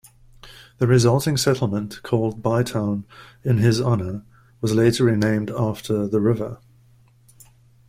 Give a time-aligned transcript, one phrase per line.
[0.79, 3.03] The resulting settlement, called Bytown
[3.43, 4.23] in his honour,
[4.59, 6.57] was later renamed after the river.